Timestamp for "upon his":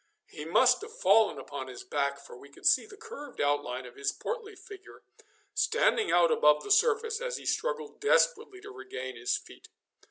1.37-1.83